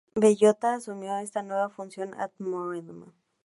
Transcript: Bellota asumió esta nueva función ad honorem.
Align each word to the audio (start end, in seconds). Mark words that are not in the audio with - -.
Bellota 0.15 0.73
asumió 0.73 1.15
esta 1.19 1.43
nueva 1.43 1.69
función 1.69 2.15
ad 2.15 2.31
honorem. 2.39 3.13